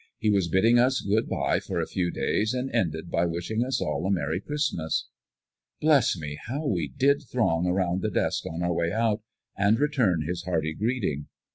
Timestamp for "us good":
0.79-1.29